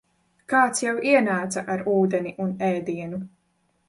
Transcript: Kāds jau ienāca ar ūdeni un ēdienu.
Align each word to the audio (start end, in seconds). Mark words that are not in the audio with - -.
Kāds 0.51 0.79
jau 0.85 0.93
ienāca 1.09 1.63
ar 1.73 1.83
ūdeni 1.91 2.31
un 2.47 2.55
ēdienu. 2.69 3.21